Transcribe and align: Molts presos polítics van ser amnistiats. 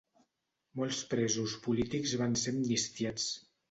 Molts 0.81 1.03
presos 1.13 1.55
polítics 1.69 2.19
van 2.25 2.37
ser 2.47 2.59
amnistiats. 2.59 3.35